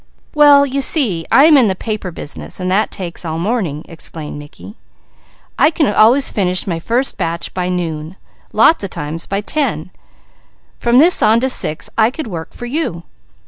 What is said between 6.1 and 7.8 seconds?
finish my first batch by